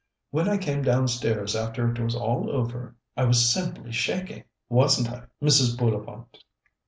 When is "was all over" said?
2.01-2.95